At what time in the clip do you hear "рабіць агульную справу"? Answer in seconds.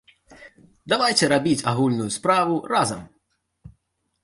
1.33-2.55